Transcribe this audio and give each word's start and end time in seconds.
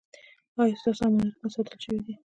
ایا 0.61 0.79
ستاسو 0.81 1.01
امانتونه 1.07 1.47
ساتل 1.55 1.77
شوي 1.85 1.99
دي؟ 2.05 2.13